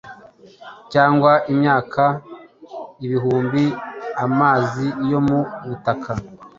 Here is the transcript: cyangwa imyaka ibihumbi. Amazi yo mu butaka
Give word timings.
cyangwa 0.91 1.31
imyaka 1.51 2.03
ibihumbi. 3.05 3.63
Amazi 4.25 4.85
yo 5.11 5.19
mu 5.27 5.39
butaka 5.67 6.11